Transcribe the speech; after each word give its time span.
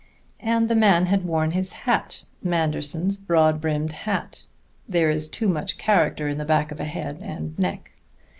And 0.39 0.67
the 0.67 0.73
man 0.75 1.05
had 1.05 1.25
worn 1.25 1.51
his 1.51 1.73
hat, 1.85 2.23
Manderson's 2.41 3.17
broad 3.17 3.61
brimmed 3.61 3.91
hat! 3.91 4.45
There 4.89 5.11
is 5.11 5.27
too 5.27 5.47
much 5.47 5.77
character 5.77 6.27
in 6.27 6.39
the 6.39 6.43
back 6.43 6.71
of 6.71 6.79
a 6.79 6.85
head 6.85 7.19
and 7.21 7.53
neck. 7.59 7.91